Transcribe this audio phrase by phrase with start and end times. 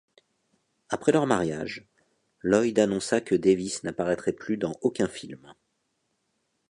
[0.89, 1.87] Après leur mariage,
[2.43, 5.53] Lloyd annonça que Davis n'apparaîtrait plus dans aucun film.